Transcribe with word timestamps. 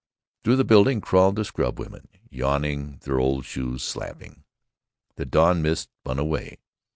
Through 0.43 0.55
the 0.55 0.63
building 0.65 0.99
crawled 0.99 1.35
the 1.35 1.43
scrubwomen, 1.43 2.07
yawning, 2.27 2.97
their 3.03 3.19
old 3.19 3.45
shoes 3.45 3.83
slapping. 3.83 4.43
The 5.13 5.25
dawn 5.25 5.61
mist 5.61 5.89
spun 5.99 6.17
away. 6.17 6.57